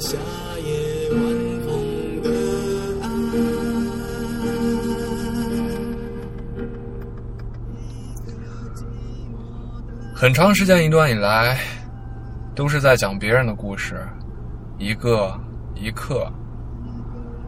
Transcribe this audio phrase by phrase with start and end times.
[0.00, 0.16] 夏
[0.64, 1.20] 夜晚
[1.60, 2.30] 风的
[3.02, 3.06] 爱。
[10.14, 11.60] 很长时间一段以来，
[12.54, 14.02] 都是在讲别人的故事，
[14.78, 15.38] 一个
[15.74, 16.26] 一刻，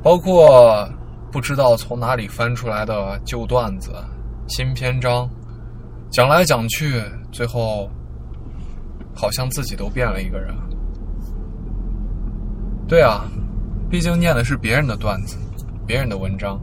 [0.03, 0.87] 包括
[1.33, 3.93] 不知道从哪里翻出来的旧段子、
[4.47, 5.27] 新篇章，
[6.11, 7.89] 讲来讲去，最后
[9.15, 10.55] 好像自己都变了一个人。
[12.93, 13.25] 对啊，
[13.89, 15.39] 毕竟念的是别人的段子，
[15.87, 16.61] 别人的文章，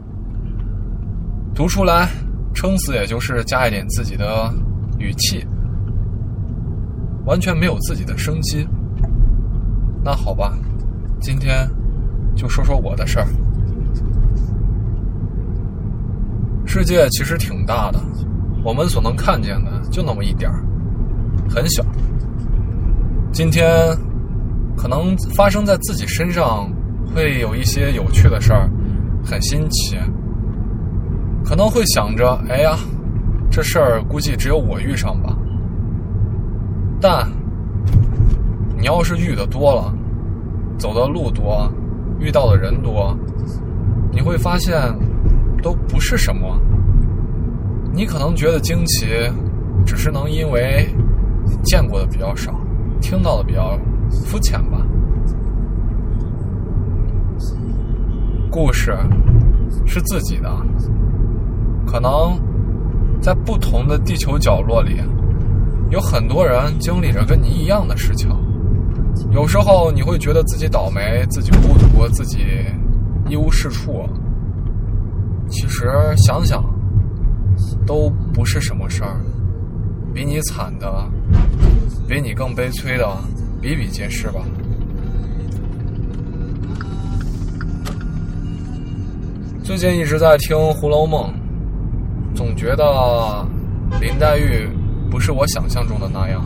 [1.52, 2.08] 读出来，
[2.54, 4.48] 撑死也就是加一点自己的
[4.96, 5.44] 语气。
[7.24, 8.64] 完全没有自己的生机。
[10.04, 10.56] 那好吧，
[11.20, 11.68] 今天
[12.36, 13.26] 就说说我的事儿。
[16.64, 17.98] 世界其实挺大的，
[18.62, 20.62] 我们所能看见的就那么一点儿，
[21.48, 21.84] 很小。
[23.32, 23.66] 今天
[24.80, 26.66] 可能发生在自己身上，
[27.14, 28.66] 会有一些有趣的事儿，
[29.22, 29.94] 很新奇。
[31.44, 32.78] 可能会想着，哎呀，
[33.50, 35.36] 这事儿估计只有我遇上吧。
[36.98, 37.28] 但
[38.78, 39.94] 你要是遇的多了，
[40.78, 41.70] 走的路多，
[42.18, 43.14] 遇到的人多，
[44.10, 44.80] 你会发现
[45.62, 46.58] 都不是什么。
[47.92, 49.08] 你可能觉得惊奇，
[49.84, 50.88] 只是能因为
[51.64, 52.58] 见过的比较少，
[53.02, 53.78] 听到的比较
[54.10, 54.78] 肤浅吧。
[58.50, 58.96] 故事
[59.86, 60.50] 是自己的，
[61.86, 62.38] 可能
[63.20, 65.00] 在不同的地球角落里。
[65.90, 68.30] 有很多人经历着跟你一样的事情，
[69.32, 72.46] 有时候你会觉得自己倒霉、自己孤独、自己
[73.28, 74.08] 一无是处。
[75.48, 76.62] 其实想想，
[77.84, 79.20] 都不是什么事儿，
[80.14, 81.08] 比你惨的、
[82.06, 83.04] 比你更悲催的
[83.60, 84.40] 比比皆是吧。
[89.62, 91.32] 最近一直在听《红楼梦》，
[92.36, 93.46] 总觉得
[94.00, 94.68] 林黛玉。
[95.10, 96.40] 不是我想象中的那样。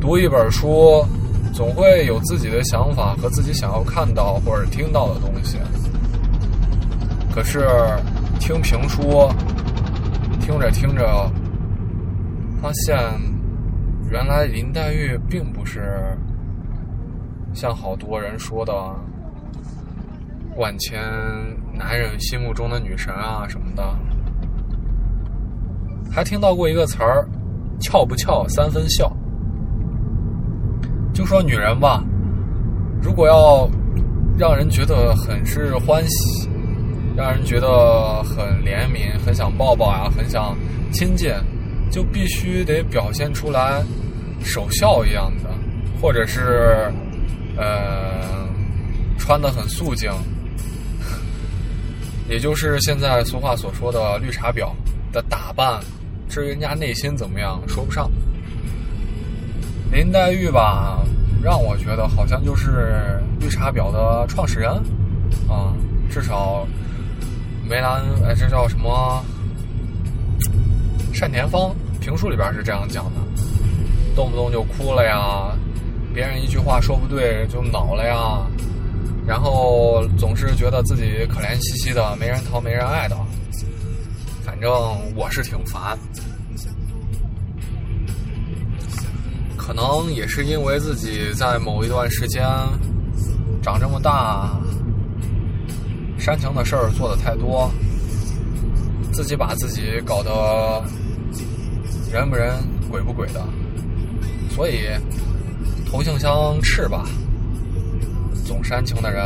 [0.00, 1.04] 读一本书，
[1.52, 5.58] 总会有自己的想法和自己想要看到或者听到的东西。
[7.30, 7.68] 可是
[8.38, 9.28] 听评书，
[10.40, 11.30] 听着听着，
[12.62, 12.96] 发现
[14.10, 16.18] 原来林黛玉并不是
[17.54, 18.72] 像好多人说的
[20.56, 21.00] 万千
[21.72, 23.82] 男人心目中的女神啊什么的。
[26.10, 27.24] 还听到过一个词儿
[27.78, 29.16] ，“俏不俏三分笑”。
[31.14, 32.02] 就说女人吧，
[33.00, 33.70] 如果要
[34.36, 36.50] 让人觉得很是欢喜，
[37.16, 40.56] 让人觉得很怜悯、很想抱抱呀、很想
[40.92, 41.32] 亲近，
[41.90, 43.82] 就必须得表现出来
[44.42, 45.50] 守孝一样的，
[46.00, 46.92] 或者是
[47.56, 48.48] 呃
[49.18, 50.10] 穿的很素净，
[52.28, 54.70] 也就是现在俗话所说的“绿茶婊”
[55.12, 55.80] 的打扮。
[56.28, 58.08] 至于人家内心怎么样，说不上。
[59.90, 61.04] 林黛玉吧，
[61.42, 64.70] 让我觉得好像就是绿茶婊的创始人
[65.48, 65.74] 啊，
[66.08, 66.64] 至少
[67.68, 69.24] 梅兰哎，这叫什么？
[71.18, 73.20] 单田芳评书里边是这样讲的，
[74.16, 75.54] 动不动就哭了呀，
[76.14, 78.46] 别人一句话说不对就恼了呀，
[79.26, 83.14] 然后总是觉得自己可怜兮兮的，没人疼没人爱的。
[84.42, 84.70] 反正
[85.14, 85.98] 我是挺烦，
[89.58, 92.42] 可能也是因为自己在某一段时间
[93.62, 94.58] 长这么大，
[96.18, 97.70] 煽情的事儿做的太多，
[99.12, 100.82] 自己把自己搞得
[102.12, 102.56] 人不人
[102.90, 103.42] 鬼不鬼的，
[104.50, 104.88] 所以
[105.86, 107.04] 同性相斥吧，
[108.46, 109.22] 总煽情的人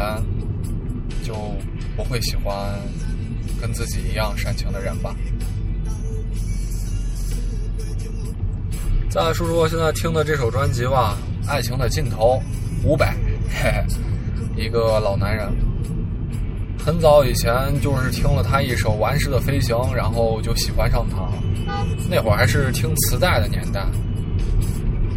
[1.23, 1.35] 就
[1.97, 2.79] 不会喜欢。
[3.61, 5.17] 跟自己一样煽情的人吧。
[9.09, 11.17] 再说说现在听的这首专辑吧，
[11.49, 12.43] 《爱情的尽头》，
[12.87, 13.15] 伍佰，
[13.49, 15.51] 嘿嘿，一个老男人。
[16.85, 17.51] 很早以前
[17.81, 21.33] 就是听了他一首《顽石的飞行》，然后就喜欢上他了。
[22.11, 23.87] 那会儿还是听磁带的年代。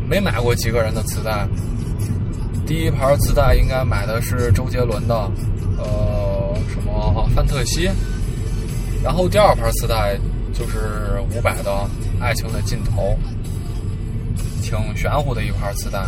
[0.10, 1.46] 没买过几个人的磁带。
[2.66, 5.30] 第一盘磁带应该买的是周杰伦的，
[5.78, 7.90] 呃，什么范特西。
[9.04, 10.18] 然后第二盘磁带
[10.54, 11.72] 就是伍佰的
[12.24, 13.14] 《爱情的尽头》，
[14.64, 16.08] 挺玄乎的一盘磁带。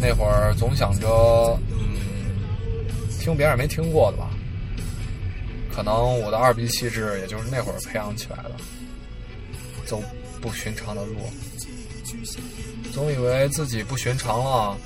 [0.00, 2.38] 那会儿总想着，嗯，
[3.20, 4.30] 听别人没听过的吧。
[5.78, 8.50] 可能我的二逼气质也就是那会儿培养起来的，
[9.86, 10.02] 走
[10.40, 11.14] 不寻常的路，
[12.92, 14.76] 总以为自己不寻常了，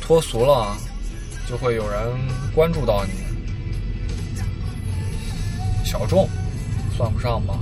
[0.00, 0.74] 脱俗了，
[1.46, 2.00] 就会有人
[2.54, 3.12] 关注到你。
[5.84, 6.26] 小众，
[6.96, 7.58] 算不上吧，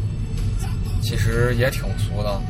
[1.02, 2.40] 其实也挺俗的，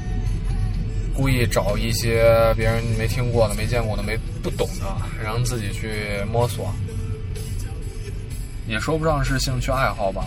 [1.15, 4.85] 故意找一些别人没听过的、没见过的、没不懂的，
[5.25, 6.71] 让自己去摸索。
[8.69, 10.25] 也说不上是兴趣爱好吧，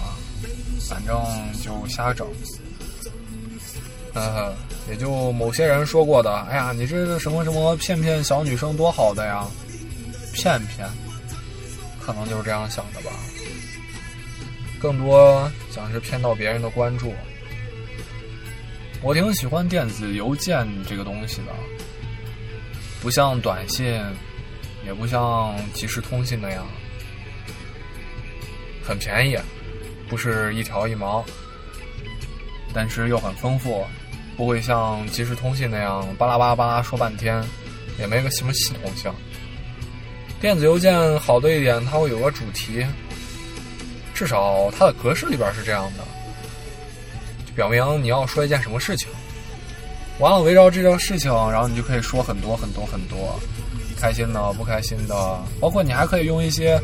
[0.89, 1.15] 反正
[1.63, 2.27] 就瞎整。
[4.13, 4.53] 呃，
[4.89, 9.45] 也就某些人说过的，哎呀，你这个什么什么骗骗小女生多好的呀，
[10.33, 10.89] 骗骗，
[12.01, 13.11] 可能就是这样想的吧。
[14.81, 17.13] 更多想是骗到别人的关注。
[19.03, 21.53] 我挺喜欢电子邮件这个东西的，
[23.01, 24.01] 不像短信，
[24.85, 26.65] 也不像即时通信那样。
[28.83, 29.37] 很便宜，
[30.09, 31.23] 不是一条一毛，
[32.73, 33.85] 但是又很丰富，
[34.35, 37.43] 不会像即时通信那样巴拉巴拉巴拉说半天，
[37.99, 39.11] 也没个什么系统性。
[40.39, 42.85] 电子邮件好的一点，它会有个主题，
[44.13, 46.03] 至少它的格式里边是这样的，
[47.45, 49.07] 就表明你要说一件什么事情。
[50.19, 53.39] 完了，围绕这件事情，然后你就可以说很多很多很多，
[53.99, 56.79] 开心的、不开心的，包括你还可以用一些。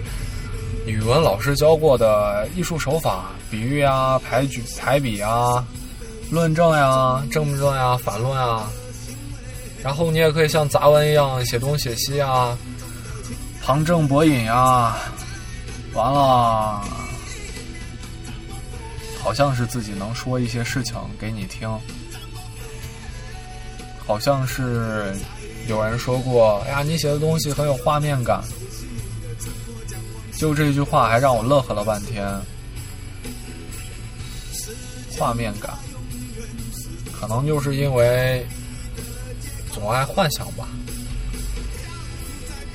[0.91, 5.65] 语文老师教过的艺术手法，比喻啊、排举、排比啊、
[6.31, 8.69] 论证呀、正论呀、反论啊，
[9.83, 12.57] 然后你也可以像杂文一样写东写西啊，
[13.61, 14.97] 旁证博引啊，
[15.93, 16.81] 完了，
[19.21, 21.69] 好像是自己能说一些事情给你听，
[24.05, 25.13] 好像是
[25.67, 28.41] 有人说过，哎呀，你写的东西很有画面感。
[30.37, 32.23] 就这句话还让我乐呵了半天，
[35.17, 35.73] 画面感，
[37.11, 38.45] 可能就是因为
[39.73, 40.67] 总爱幻想吧。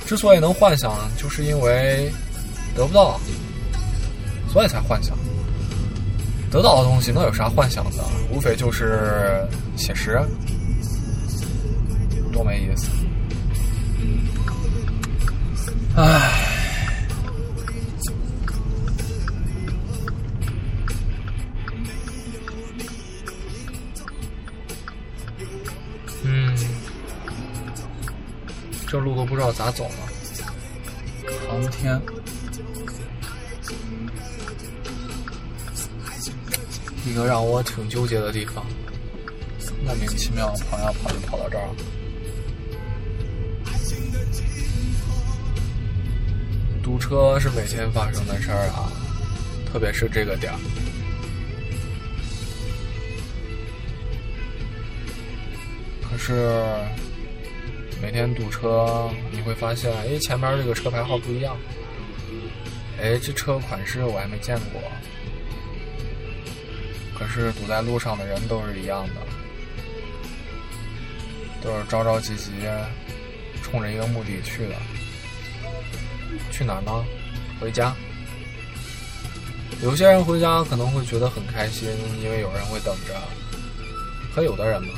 [0.05, 2.11] 之所以能幻想，就是因为
[2.75, 3.17] 得不到，
[4.51, 5.17] 所以才幻想。
[6.51, 8.03] 得到的东西能有啥幻想的？
[8.29, 10.21] 无非就是写实，
[12.33, 12.89] 多没意思。
[15.95, 16.42] 唉。
[28.93, 30.07] 这路都不知道咋走了，
[31.49, 31.99] 航天，
[37.03, 38.63] 一个让我挺纠结的地方，
[39.83, 41.75] 莫名其妙跑呀跑就跑到这儿了。
[46.83, 48.93] 堵车是每天发生的事儿啊，
[49.65, 50.59] 特别是这个点儿。
[56.07, 56.77] 可是。
[58.03, 61.55] 每天堵车，你会发现，哎，前面这个车牌号不一样，
[63.01, 64.81] 哎，这车款式我还没见过。
[67.17, 69.21] 可是堵在路上的人都是一样的，
[71.61, 72.51] 都是着着急急，
[73.63, 74.75] 冲着一个目的去的。
[76.51, 77.05] 去哪儿呢？
[77.61, 77.95] 回家。
[79.81, 81.87] 有些人回家可能会觉得很开心，
[82.21, 83.15] 因为有人会等着。
[84.35, 84.93] 可有的人呢，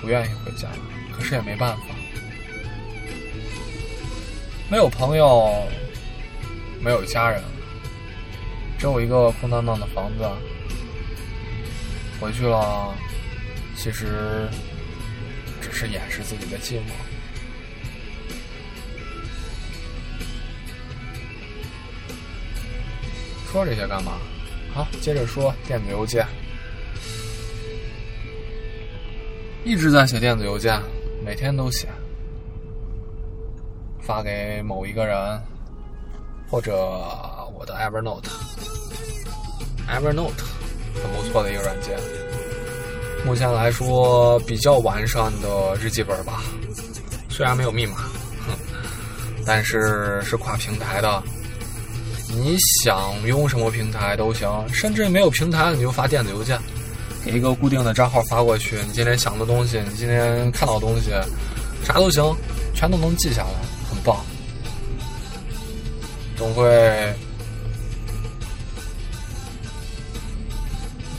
[0.00, 0.68] 不愿意回家。
[1.22, 1.84] 可是也没办法，
[4.68, 5.54] 没有朋友，
[6.80, 7.40] 没有家人，
[8.76, 10.28] 只有一个空荡荡的房子。
[12.20, 12.92] 回去了，
[13.76, 14.48] 其实
[15.60, 16.90] 只是掩饰自己的寂寞。
[23.52, 24.18] 说这些干嘛？
[24.74, 26.26] 好，接着说电子邮件，
[29.64, 30.82] 一直在写电子邮件。
[31.24, 31.86] 每天都写，
[34.00, 35.40] 发给某一个人，
[36.50, 36.74] 或者
[37.56, 40.32] 我的 Evernote，Evernote
[41.00, 41.96] 很不错的一个软件，
[43.24, 46.42] 目前来说比较完善的日记本吧。
[47.28, 47.98] 虽然没有密码，
[48.46, 48.58] 哼，
[49.46, 51.22] 但是是跨平台的，
[52.28, 56.58] 你想用什么平台都行，甚至没有平台你就发电子邮件，
[57.24, 61.10] 给一个固定的账号发过去，你今天想的东西，你今天看到的东西，
[61.84, 62.34] 啥都行，
[62.74, 63.50] 全都能记下来，
[63.88, 64.16] 很棒。
[66.36, 67.14] 总会，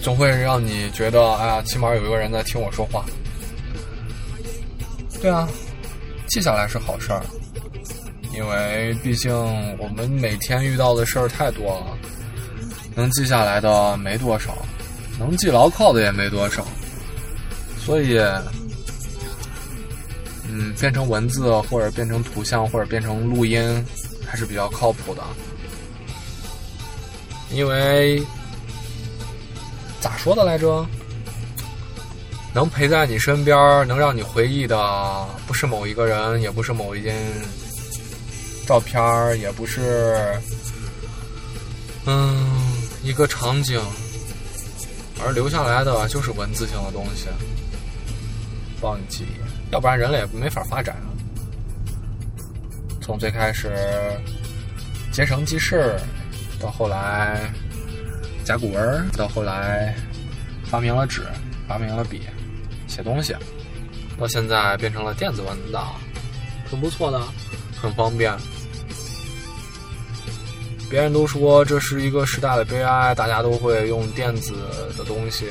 [0.02, 3.06] 总会让你觉得，哎呀，起码有一个人在听我说话。
[5.22, 5.48] 对啊，
[6.28, 7.24] 记下来是好事儿，
[8.34, 9.34] 因为毕竟
[9.78, 11.98] 我们每天遇到的事儿太多了，
[12.94, 14.54] 能记下来的没多少，
[15.20, 16.66] 能记牢靠的也没多少，
[17.86, 18.18] 所以，
[20.50, 23.86] 嗯，变成文字或者变成图像或者变成录音
[24.26, 25.22] 还是比较靠谱的，
[27.52, 28.22] 因为
[30.00, 30.86] 咋说的来着？
[32.56, 34.78] 能陪在你身边，能让你回忆的，
[35.48, 37.16] 不是某一个人，也不是某一件
[38.68, 39.02] 照片
[39.40, 40.40] 也不是，
[42.06, 42.46] 嗯，
[43.02, 43.82] 一个场景，
[45.26, 47.28] 而留下来的就是文字性的东西，
[48.82, 51.08] 帮你记忆，要不然人类也没法发展啊。
[53.02, 53.72] 从最开始
[55.12, 55.98] 结绳记事，
[56.60, 57.52] 到后来
[58.44, 59.96] 甲骨文，到后来
[60.66, 61.24] 发明了纸，
[61.68, 62.22] 发明了笔。
[62.88, 63.36] 写东西，
[64.20, 65.96] 到现在变成了电子文档，
[66.70, 67.20] 很不错的，
[67.82, 68.32] 很方便。
[70.94, 74.54] 别人都说这是一个时代的悲哀，大家都会用电子
[74.96, 75.48] 的东西，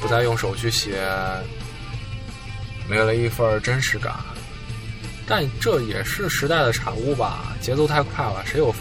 [0.00, 0.96] 不再用手去写，
[2.88, 4.14] 没了一份真实感。
[5.26, 7.52] 但这也是时代的产物吧？
[7.60, 8.72] 节奏太快了，谁有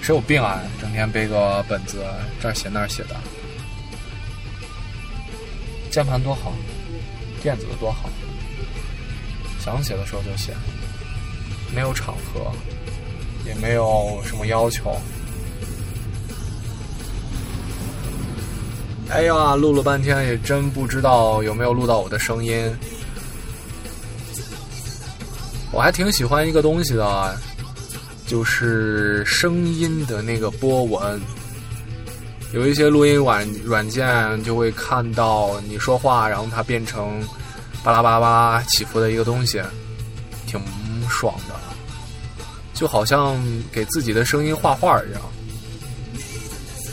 [0.00, 0.62] 谁有病啊？
[0.80, 2.04] 整天背个本子，
[2.40, 3.16] 这儿写那儿写的，
[5.90, 6.52] 键盘多好。
[7.42, 8.08] 电子的多好，
[9.58, 10.52] 想写的时候就写，
[11.74, 12.52] 没有场合，
[13.44, 14.96] 也没有什么要求。
[19.10, 22.74] 哎呀，录了半天也真不知道有没有录到我的声音。
[25.70, 27.36] 我还挺喜欢一个东西的，
[28.26, 31.20] 就是声音的那个波纹。
[32.52, 37.20] 有一些录音软软件就会看到你说话，然后它变成
[37.82, 39.60] 巴拉巴拉巴拉起伏的一个东西，
[40.46, 40.60] 挺
[41.08, 41.54] 爽的，
[42.72, 43.36] 就好像
[43.72, 45.20] 给自己的声音画画一样，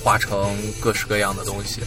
[0.04, 1.82] 画成各式各样的东西，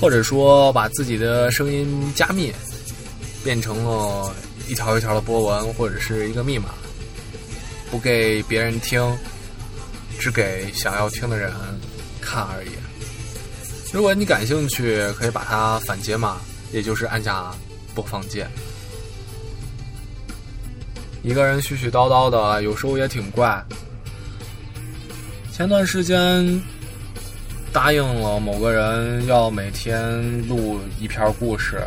[0.00, 2.52] 或者说把自己的声音加密，
[3.42, 4.34] 变成了
[4.68, 6.70] 一条一条的波纹或者是一个密码，
[7.90, 9.16] 不给别人听，
[10.18, 11.52] 只给想要听的人
[12.20, 12.70] 看而已。
[13.92, 16.38] 如果你感兴趣，可以把它反解码，
[16.72, 17.52] 也就是按下
[17.94, 18.50] 播放键。
[21.22, 23.62] 一个人絮絮叨叨的，有时候也挺怪。
[25.52, 26.60] 前段时间
[27.72, 31.82] 答应了某个人要每天录一篇故事，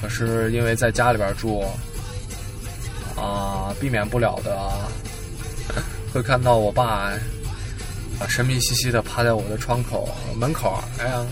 [0.00, 1.64] 可是因为在家里边住，
[3.16, 4.70] 啊，避免不了的
[6.12, 7.12] 会看到我爸。
[8.20, 11.24] 啊，神秘兮兮的趴在我的窗口门口，哎呀，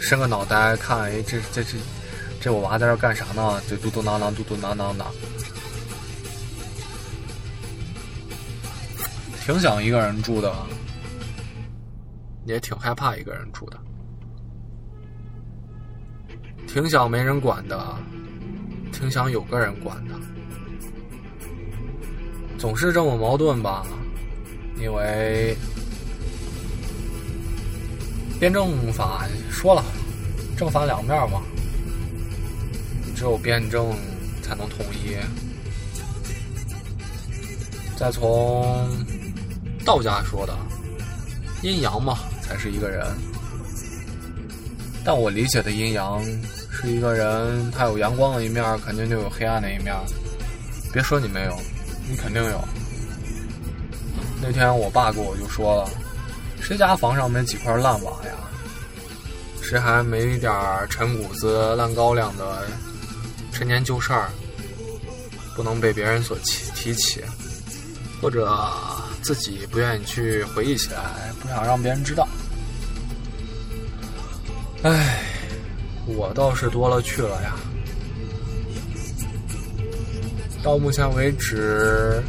[0.00, 1.76] 伸个脑袋看，哎，这这这
[2.40, 3.60] 这我娃在这干啥呢？
[3.68, 5.04] 就嘟嘟囔囔，嘟嘟囔囔的，
[9.44, 10.50] 挺想一个人住的，
[12.46, 13.78] 也挺害怕一个人住的，
[16.66, 17.96] 挺想没人管的，
[18.92, 20.14] 挺想有个人管的，
[22.56, 23.84] 总是这么矛盾吧。
[24.78, 25.56] 因为
[28.38, 29.82] 辩证法说了，
[30.56, 31.42] 正反两面嘛，
[33.14, 33.94] 只有辩证
[34.42, 35.16] 才能统一。
[37.96, 38.86] 再从
[39.82, 40.54] 道家说的
[41.62, 43.06] 阴阳嘛，才是一个人。
[45.04, 46.22] 但我理解的阴阳
[46.70, 49.94] 是一个人，他有阳光的一面，肯定就有黑暗的一面。
[50.92, 51.56] 别说你没有，
[52.08, 52.64] 你肯定有。
[54.42, 55.90] 那天我爸跟我就说了
[56.60, 58.32] ：“谁家房上没几块烂瓦呀？
[59.62, 60.52] 谁还没一点
[60.88, 62.64] 陈谷子、烂高粱的
[63.52, 64.30] 陈年旧事儿？
[65.56, 67.22] 不能被别人所提提起，
[68.20, 68.46] 或者
[69.26, 72.28] 自己不愿意去回忆起来，不想让别人知道。”
[74.84, 75.18] 唉，
[76.06, 77.56] 我倒是多了去了呀。
[80.62, 82.22] 到目前为止。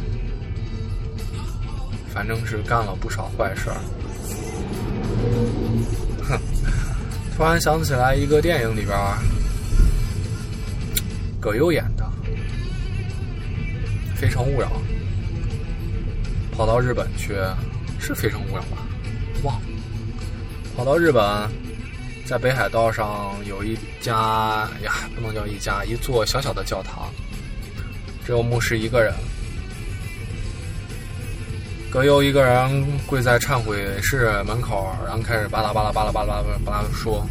[2.12, 3.76] 反正是干了不少坏事儿。
[6.28, 6.36] 哼，
[7.36, 8.98] 突然想起来一个电影里边，
[11.38, 12.04] 葛优演的
[14.16, 14.66] 《非诚勿扰》，
[16.58, 17.36] 跑到日本去，
[18.00, 18.78] 是《非诚勿扰》吧？
[19.44, 19.62] 忘了，
[20.76, 21.48] 跑到日本
[22.26, 27.12] 在北海道上有一家呀，不能叫一家，一座小小的教堂，
[28.26, 29.14] 只有牧师一个人。
[31.92, 37.24] 葛优一个人跪在忏悔室门口，然后开始巴拉巴拉巴拉巴拉巴拉巴拉说，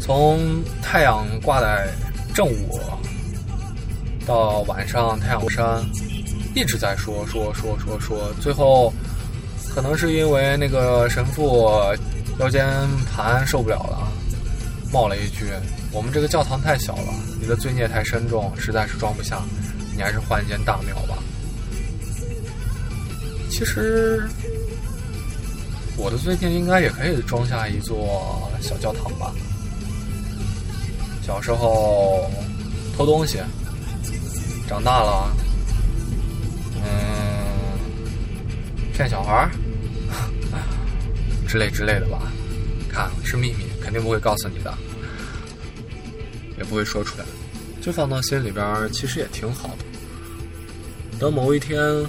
[0.00, 1.86] 从太阳挂在
[2.34, 2.80] 正午
[4.26, 5.84] 到晚上太阳落山，
[6.58, 8.92] 一直在说说说说说，最后
[9.72, 11.70] 可能是因为那个神父
[12.40, 12.66] 腰间
[13.14, 14.12] 盘受不了了，
[14.92, 15.52] 冒了一句
[15.94, 19.40] ：“我们这个教堂太小了，你的罪孽太深重，实在是装不下，
[19.94, 21.22] 你还是换一间大庙吧。”
[23.48, 24.28] 其实，
[25.96, 29.32] 我的罪孽应该也可以装下一座小教堂吧。
[31.24, 32.28] 小时候
[32.96, 33.38] 偷东西，
[34.68, 35.30] 长大了，
[38.98, 39.50] 骗小孩儿
[41.46, 42.20] 之类之类的吧。
[42.90, 44.76] 看，是秘密，肯定不会告诉你的，
[46.58, 47.24] 也不会说出来，
[47.80, 49.84] 就放到心里边，其实也挺好的。
[51.20, 52.04] 等某一天。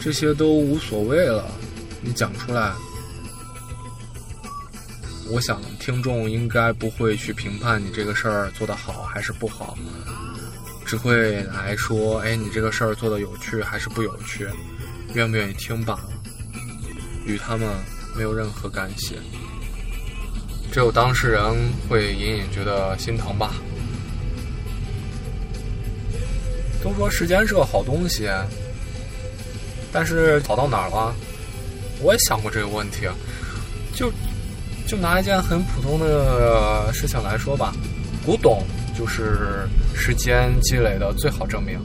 [0.00, 1.44] 这些都无所谓了，
[2.00, 2.72] 你讲出来，
[5.28, 9.76] 我想听众应该不会去评判你这个事儿做得好还是不好，
[10.86, 14.46] 只会来说：“哎，你这个事儿做的有趣还是不有趣，
[15.14, 16.08] 愿不愿意听罢了。”
[17.26, 17.68] 与他们
[18.16, 19.16] 没有任何干系，
[20.72, 21.42] 只有当事人
[21.88, 23.54] 会隐隐觉得心疼吧。
[26.82, 28.28] 都说时间是个好东西。
[29.90, 31.14] 但是跑到哪儿了？
[32.02, 33.08] 我也想过这个问题，
[33.94, 34.12] 就
[34.86, 37.74] 就拿一件很普通的事情来说吧，
[38.22, 38.62] 古董
[38.96, 41.80] 就是时间积累的最好证明。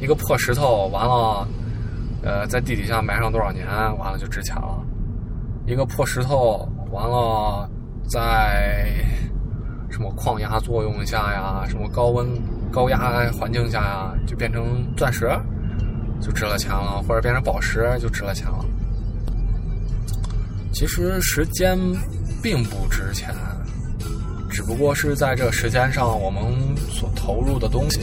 [0.00, 1.46] 一个破石头，完了，
[2.26, 3.64] 呃，在地底下埋上多少年，
[3.98, 4.84] 完了就值钱了。
[5.64, 7.70] 一个破石头，完了，
[8.08, 8.92] 在
[9.88, 12.26] 什么矿压作用下呀，什么高温
[12.72, 15.30] 高压环境下呀，就变成钻石。
[16.18, 18.64] 就值了钱了，或者变成宝石就值了钱了。
[20.72, 21.78] 其实时间
[22.42, 23.32] 并不值钱，
[24.50, 26.42] 只不过是在这时间上我们
[26.88, 28.00] 所投入的东西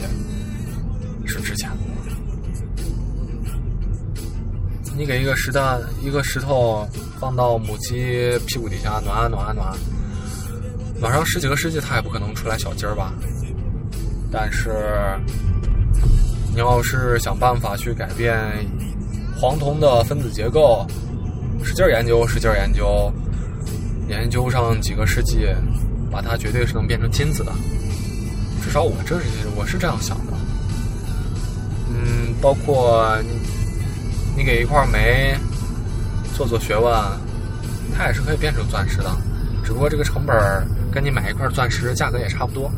[4.96, 6.86] 你给一个石蛋一个石头
[7.18, 9.76] 放到母鸡屁股底下暖啊暖啊暖，
[11.00, 13.12] 暖上十几个世纪它也不可能出来小鸡儿吧？
[14.30, 14.72] 但是。
[16.56, 18.40] 你要是想办法去改变
[19.36, 20.86] 黄铜的分子结构，
[21.64, 23.12] 使劲研究，使劲研究，
[24.08, 25.48] 研究上几个世纪，
[26.12, 27.50] 把它绝对是能变成金子的。
[28.62, 29.26] 至少我这是
[29.56, 30.32] 我是这样想的。
[31.88, 33.30] 嗯，包括你
[34.36, 35.36] 你给一块煤
[36.34, 36.92] 做做学问，
[37.96, 39.10] 它也是可以变成钻石的，
[39.64, 40.36] 只不过这个成本
[40.92, 42.70] 跟你买一块钻石价格也差不多。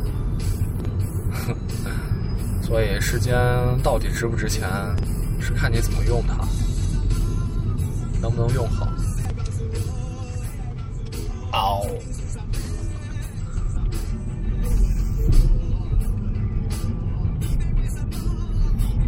[2.63, 3.35] 所以，时间
[3.83, 4.69] 到底值不值钱，
[5.41, 6.37] 是看你怎么用它，
[8.21, 8.89] 能不能用好。
[11.53, 11.87] 嗷！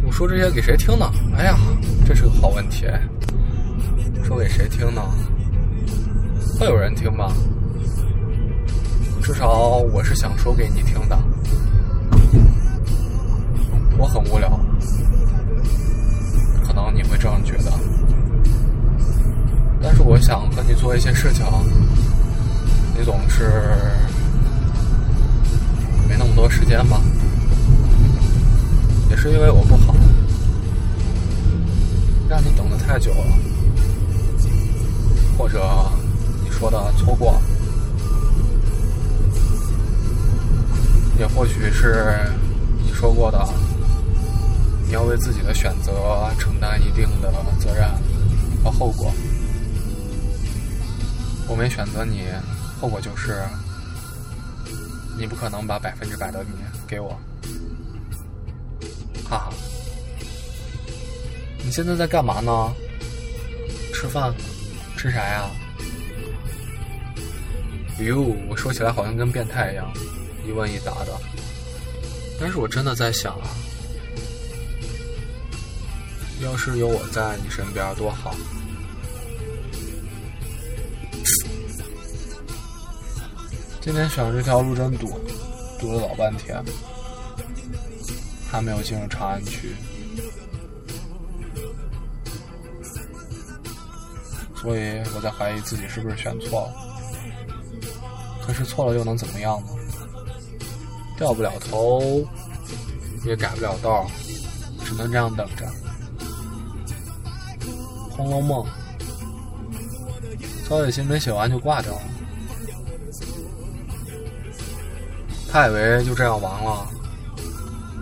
[0.05, 1.11] 我说这些给谁听呢？
[1.37, 1.57] 哎呀，
[2.09, 2.87] 这是个好问题。
[4.23, 5.03] 说给谁听呢？
[6.59, 7.31] 会有人听吗？
[9.21, 11.15] 至少我是想说给你听的。
[13.95, 14.59] 我很无聊，
[16.65, 17.71] 可能你会这样觉得，
[19.79, 21.45] 但是我想和你做一些事情，
[22.97, 23.51] 你总是
[26.07, 26.99] 没那么多时间吧？
[29.11, 29.93] 也是因为我不好，
[32.29, 33.25] 让你等的太久了，
[35.35, 35.67] 或者
[36.43, 37.41] 你说的错过，
[41.17, 42.19] 也或许是
[42.85, 43.43] 你说过的。
[44.85, 47.87] 你要为自己的选择承担一定的责任
[48.63, 49.11] 和后果。
[51.47, 52.23] 我没选择你，
[52.79, 53.43] 后果就是
[55.17, 56.49] 你不可能把百分之百的你
[56.87, 57.09] 给我。
[59.29, 59.53] 哈哈，
[61.63, 62.73] 你现在在干嘛呢？
[63.93, 64.33] 吃饭？
[64.97, 65.49] 吃啥呀？
[67.99, 69.91] 哟，我说起来好像跟变态一样，
[70.47, 71.13] 一问一答的。
[72.39, 73.49] 但是我真的在想啊。
[76.41, 78.33] 要是有我在你身边多好！
[83.81, 85.19] 今天选这条路真堵，
[85.79, 86.63] 堵了老半天，
[88.49, 89.75] 还没有进入长安区，
[94.61, 96.73] 所以我在怀疑自己是不是选错了。
[98.45, 99.67] 可是错了又能怎么样呢？
[101.17, 102.25] 掉不了头，
[103.25, 104.09] 也改不了道，
[104.85, 105.65] 只能这样等着。
[108.11, 108.65] 《红楼梦》，
[110.67, 112.01] 曹雪芹没写完就挂掉了，
[115.51, 116.87] 他以为就这样完了，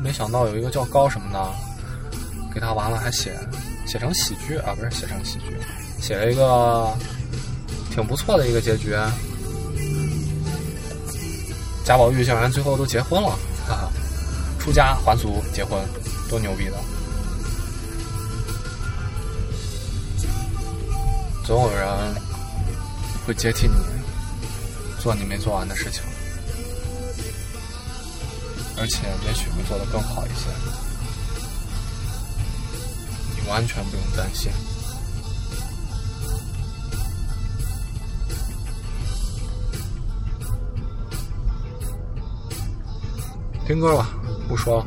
[0.01, 1.53] 没想到有一个叫高什么的，
[2.53, 3.37] 给他完了还写
[3.85, 5.57] 写成喜剧啊，不是写成喜剧，
[5.99, 6.93] 写了一个
[7.91, 8.95] 挺不错的一个结局。
[11.83, 13.29] 贾宝玉竟然最后都结婚了，
[13.65, 13.89] 哈哈！
[14.59, 15.79] 出家还俗结婚，
[16.29, 16.77] 多牛逼的！
[21.45, 21.87] 总有人
[23.25, 23.75] 会接替你
[24.99, 26.01] 做你没做完的事情，
[28.77, 30.49] 而且也许会做得更好一些，
[33.37, 34.51] 你完全不用担心。
[43.67, 44.07] 听歌吧，
[44.47, 44.85] 不说了。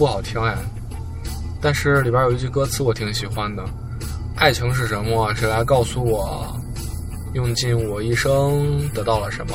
[0.00, 0.56] 不好听哎，
[1.60, 3.62] 但是里边有一句歌词我挺喜欢的
[4.34, 5.34] ：“爱情是什么？
[5.34, 6.58] 谁来告诉我？
[7.34, 9.54] 用尽我一生得到了什么？”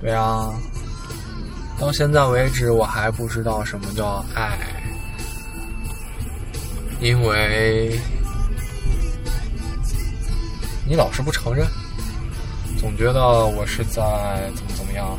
[0.00, 0.54] 对啊，
[1.78, 4.56] 到现在为止我还不知道什么叫爱，
[6.98, 8.00] 因为
[10.88, 11.66] 你老是不承认，
[12.78, 15.14] 总觉得我是在怎么怎么样。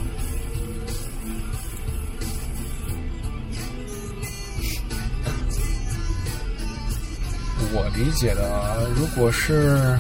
[7.74, 9.98] 我理解的，如果是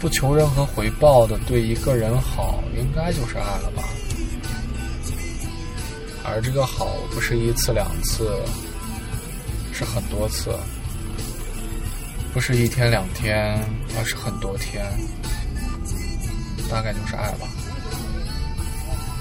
[0.00, 3.84] 不求任何回报的对一个人好，应该就是爱了吧？
[6.24, 8.30] 而这个好不是一次两次，
[9.72, 10.54] 是很多次，
[12.32, 13.58] 不是一天两天，
[13.98, 14.84] 而是很多天，
[16.70, 17.48] 大概就是爱吧。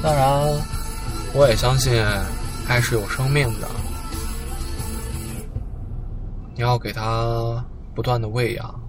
[0.01, 0.27] 当然，
[1.34, 1.91] 我也相信
[2.67, 3.67] 爱是有生命的。
[6.60, 7.63] 你要给他
[7.95, 8.80] 不断的喂养，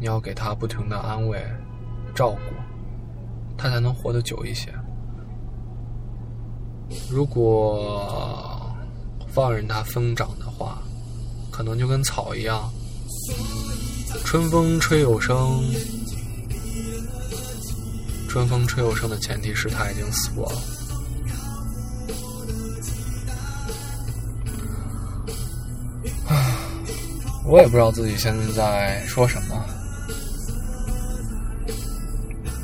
[0.00, 1.40] 你要给他不停的安慰、
[2.12, 2.40] 照顾，
[3.56, 4.74] 他才能活得久一些。
[7.08, 8.74] 如果
[9.28, 10.82] 放任它疯长的话，
[11.52, 12.68] 可能就跟草一样，
[14.24, 15.62] 春风吹又生。
[18.28, 20.58] 春风吹又生的前提是它已经死过了。
[27.52, 29.62] 我也不知道自己现在在说什么。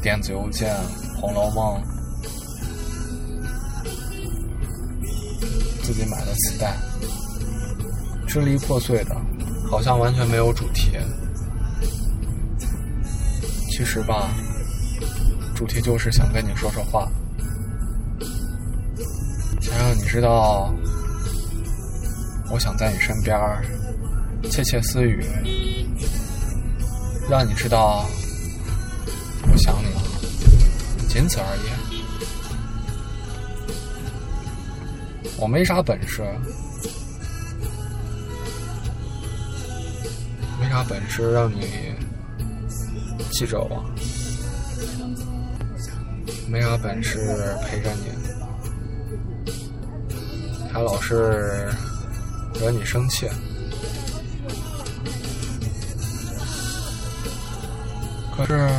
[0.01, 0.75] 电子邮件，
[1.21, 1.79] 《红楼梦》，
[5.83, 6.75] 自己买的磁带，
[8.27, 9.15] 支离破碎的，
[9.71, 10.93] 好像完全没有主题。
[13.71, 14.31] 其实吧，
[15.55, 17.07] 主题就是想跟你说说话，
[19.61, 20.73] 想让你知道，
[22.51, 23.39] 我想在你身边。
[24.45, 25.25] 窃窃私语，
[27.29, 28.07] 让你知道
[29.51, 30.01] 我想你了，
[31.09, 31.61] 仅此而已。
[35.37, 36.23] 我没啥本事，
[40.61, 41.95] 没啥本事让你
[43.31, 43.85] 记着我，
[46.49, 48.11] 没啥本事陪着你，
[50.73, 51.71] 还老是
[52.59, 53.29] 惹你生气。
[58.39, 58.71] 可是，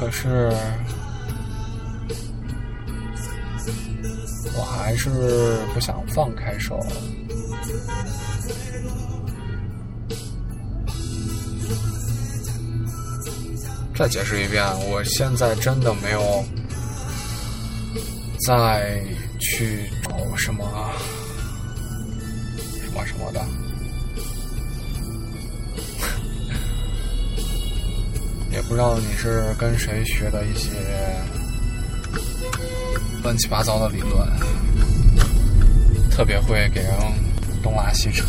[0.00, 0.52] 可是，
[4.56, 5.08] 我还是
[5.72, 6.84] 不想放开手。
[13.94, 16.44] 再解释一遍，我现在真的没有
[18.44, 19.00] 再
[19.38, 20.64] 去找什么
[22.82, 23.40] 什么什么的。
[28.68, 30.68] 不知道你是跟谁学的一些
[33.22, 34.28] 乱七八糟的理论，
[36.10, 36.92] 特别会给人
[37.62, 38.26] 东拉西扯。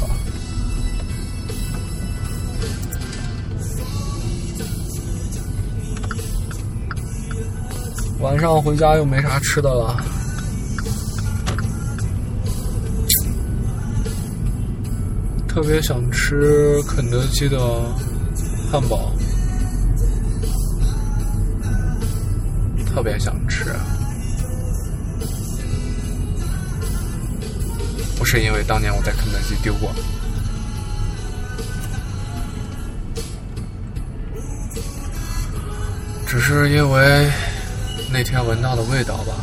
[8.21, 10.01] 晚上回家又没啥吃的了，
[15.49, 17.59] 特别想吃肯德基的
[18.71, 19.08] 汉堡，
[22.99, 23.63] 特别想吃。
[28.17, 29.89] 不是因为当年我在肯德基丢过，
[36.27, 37.31] 只是因为。
[38.11, 39.35] 那天闻到的味道吧，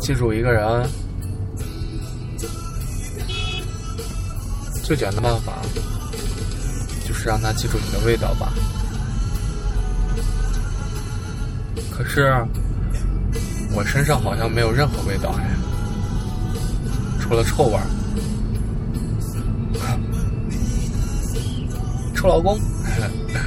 [0.00, 0.88] 记住一个人
[4.82, 5.52] 最简单的办法，
[7.24, 8.52] 是让他记住你的味道吧。
[11.90, 12.34] 可是
[13.72, 15.48] 我身上好像没有任何味道哎，
[17.18, 17.86] 除了臭味儿。
[22.14, 22.58] 臭老公，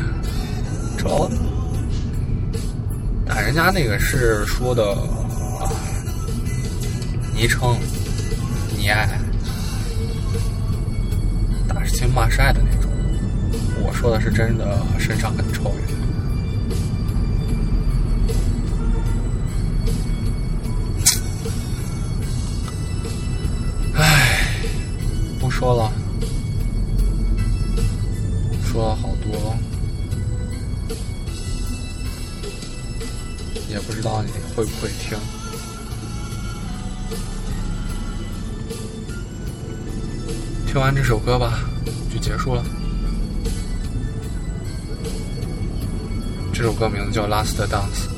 [0.97, 1.31] 臭老公，
[3.27, 4.97] 但人家那个是说的
[7.35, 7.77] 昵称，
[8.75, 9.07] 你爱，
[11.67, 12.59] 打是亲骂是爱的。
[13.99, 15.73] 说的是真的，身上很臭。
[23.95, 24.53] 唉，
[25.39, 25.91] 不说了。
[28.63, 29.55] 说了好多，
[33.67, 35.17] 也不知道你会不会听。
[40.67, 41.61] 听完这首歌吧，
[42.13, 42.63] 就结束了。
[46.57, 48.09] 这首歌名字叫《Last Dance》。